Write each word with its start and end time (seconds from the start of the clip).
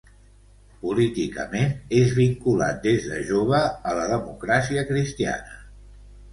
Políticament 0.85 1.75
és 1.99 2.15
vinculat 2.21 2.81
des 2.87 3.07
de 3.13 3.21
jova 3.29 3.61
a 3.93 3.95
la 4.01 4.11
democràcia 4.17 4.89
cristiana. 4.93 5.59